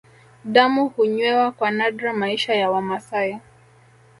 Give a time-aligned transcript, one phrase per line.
[0.45, 3.39] Damu hunywewa kwa nadra Maisha ya Wamasai